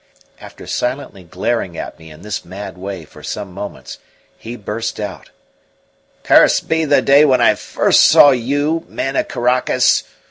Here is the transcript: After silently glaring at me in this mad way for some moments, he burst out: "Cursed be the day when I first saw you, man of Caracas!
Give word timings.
After 0.39 0.65
silently 0.65 1.21
glaring 1.23 1.77
at 1.77 1.99
me 1.99 2.09
in 2.09 2.23
this 2.23 2.43
mad 2.43 2.75
way 2.75 3.05
for 3.05 3.21
some 3.21 3.53
moments, 3.53 3.99
he 4.35 4.55
burst 4.55 4.99
out: 4.99 5.29
"Cursed 6.23 6.67
be 6.67 6.85
the 6.85 7.03
day 7.03 7.23
when 7.23 7.39
I 7.39 7.53
first 7.53 8.01
saw 8.01 8.31
you, 8.31 8.83
man 8.89 9.15
of 9.15 9.27
Caracas! 9.27 10.03